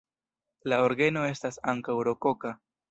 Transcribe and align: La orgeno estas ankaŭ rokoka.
La 0.73 0.79
orgeno 0.87 1.27
estas 1.35 1.63
ankaŭ 1.75 2.01
rokoka. 2.11 2.59